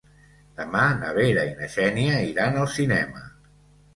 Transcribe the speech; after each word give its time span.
Demà 0.59 0.79
na 1.01 1.09
Vera 1.17 1.43
i 1.49 1.51
na 1.59 1.69
Xènia 1.75 2.17
iran 2.31 2.57
al 2.63 2.67
cinema. 2.79 3.23